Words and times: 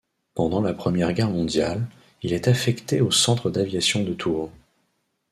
Pendant 0.33 0.63
la 0.63 0.73
Première 0.73 1.13
Guerre 1.13 1.29
mondiale, 1.29 1.87
il 2.23 2.33
est 2.33 2.47
affecté 2.47 3.01
au 3.01 3.11
centre 3.11 3.51
d'aviation 3.51 4.03
de 4.03 4.15
Tours. 4.15 4.49